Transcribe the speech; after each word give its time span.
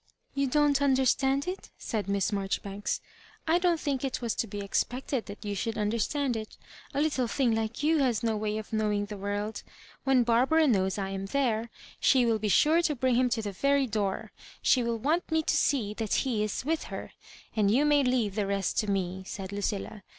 "Tou 0.35 0.47
don't 0.47 0.81
understand 0.81 1.47
it?" 1.47 1.69
said 1.77 2.09
Miss 2.09 2.31
Mar 2.31 2.47
joribanks; 2.47 3.01
"I 3.47 3.59
don't 3.59 3.79
think 3.79 4.03
it 4.03 4.19
was 4.19 4.33
to 4.33 4.47
be 4.47 4.59
expected 4.61 5.27
that 5.27 5.45
you 5.45 5.53
should 5.53 5.77
understand 5.77 6.35
it 6.35 6.57
A 6.95 6.99
little 7.01 7.27
thing 7.27 7.53
like 7.53 7.83
you 7.83 7.99
has 7.99 8.23
no 8.23 8.35
way 8.35 8.57
of 8.57 8.73
knowing 8.73 9.05
the 9.05 9.17
world. 9.17 9.61
When 10.03 10.23
Barbara 10.23 10.65
knows 10.65 10.97
I 10.97 11.09
am 11.09 11.27
there, 11.27 11.69
she 11.99 12.25
will 12.25 12.39
be 12.39 12.49
sure 12.49 12.81
to 12.81 12.95
bring 12.95 13.13
him 13.13 13.29
to 13.29 13.43
the 13.43 13.51
very 13.51 13.85
door; 13.85 14.31
she 14.59 14.81
will 14.81 14.97
want 14.97 15.29
me 15.31 15.43
to 15.43 15.55
see 15.55 15.93
that 15.93 16.15
ho 16.25 16.31
is 16.31 16.65
with 16.65 16.85
her; 16.85 17.11
and 17.55 17.69
you 17.69 17.85
may 17.85 18.03
leave 18.03 18.33
the 18.33 18.47
rest 18.47 18.79
to 18.79 18.89
me," 18.89 19.23
said 19.27 19.51
Lucilla. 19.51 20.01